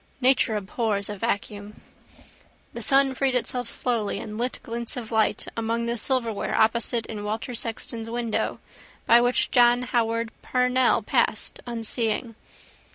Nature 0.19 0.55
abhors 0.55 1.09
a 1.09 1.15
vacuum. 1.15 1.79
The 2.73 2.81
sun 2.81 3.13
freed 3.13 3.35
itself 3.35 3.69
slowly 3.69 4.17
and 4.19 4.35
lit 4.35 4.59
glints 4.63 4.97
of 4.97 5.11
light 5.11 5.47
among 5.55 5.85
the 5.85 5.95
silverware 5.95 6.55
opposite 6.55 7.05
in 7.05 7.23
Walter 7.23 7.53
Sexton's 7.53 8.09
window 8.09 8.59
by 9.05 9.21
which 9.21 9.51
John 9.51 9.83
Howard 9.83 10.31
Parnell 10.41 11.03
passed, 11.03 11.59
unseeing. 11.67 12.33